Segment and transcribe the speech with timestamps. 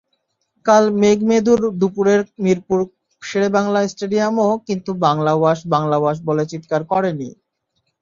[0.65, 2.79] কাল মেঘমেদুর দুপুরের মিরপুর
[3.23, 7.29] শেরেবাংলা স্টেডিয়ামও কিন্তু বাংলাওয়াশ, বাংলাওয়াশ বলে চিৎকার করেনি।